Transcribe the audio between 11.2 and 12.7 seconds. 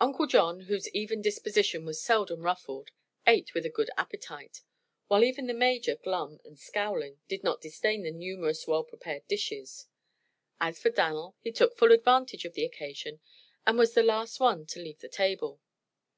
he took full advantage of the